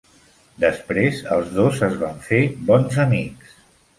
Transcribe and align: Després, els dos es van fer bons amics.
Després, 0.63 1.19
els 1.35 1.51
dos 1.59 1.83
es 1.87 1.99
van 2.05 2.17
fer 2.31 2.41
bons 2.71 2.99
amics. 3.07 3.55